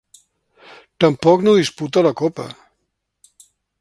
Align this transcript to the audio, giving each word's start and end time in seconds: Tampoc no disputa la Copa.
Tampoc 1.03 1.45
no 1.49 1.53
disputa 1.59 2.03
la 2.07 2.13
Copa. 2.23 2.47